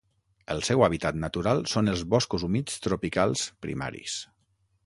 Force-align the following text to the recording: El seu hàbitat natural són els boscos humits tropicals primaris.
El 0.53 0.63
seu 0.69 0.85
hàbitat 0.85 1.19
natural 1.25 1.61
són 1.75 1.93
els 1.95 2.03
boscos 2.15 2.47
humits 2.49 2.83
tropicals 2.87 3.45
primaris. 3.67 4.21